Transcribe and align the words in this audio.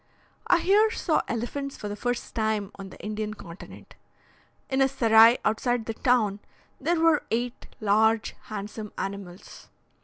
I 0.47 0.57
here 0.57 0.89
saw 0.89 1.21
elephants 1.27 1.77
for 1.77 1.87
the 1.87 1.95
first 1.95 2.33
time 2.33 2.71
on 2.73 2.89
the 2.89 2.97
Indian 3.01 3.35
continent. 3.35 3.93
In 4.67 4.81
a 4.81 4.87
serai 4.87 5.37
outside 5.45 5.85
the 5.85 5.93
town 5.93 6.39
there 6.79 6.99
were 6.99 7.21
eight 7.29 7.67
large 7.79 8.35
handsome 8.45 8.93
animals. 8.97 9.69